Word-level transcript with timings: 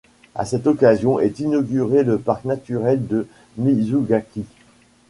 À 0.33 0.45
cette 0.45 0.65
occasion 0.65 1.19
est 1.19 1.37
inauguré 1.41 2.03
le 2.03 2.17
parc 2.17 2.45
naturel 2.45 3.05
de 3.05 3.27
Mizugaki. 3.57 4.45